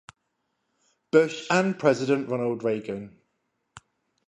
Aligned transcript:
Bush 1.11 1.45
and 1.51 1.77
President 1.77 2.27
Ronald 2.27 2.63
Reagan. 2.63 3.21